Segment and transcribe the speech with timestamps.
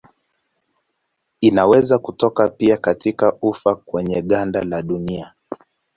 [1.41, 5.33] Inaweza kutoka pia katika ufa kwenye ganda la dunia.